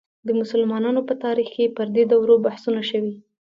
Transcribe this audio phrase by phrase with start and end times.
[0.27, 3.13] د مسلمانانو په تاریخ کې پر دې دورو بحثونه شوي.